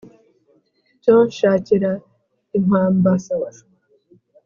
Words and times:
cyo 1.01 1.15
nshakira 1.27 1.91
impammba 2.57 3.11